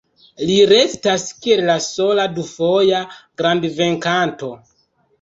[0.45, 4.55] Li restas kiel la sola du-foja grand-venkanto.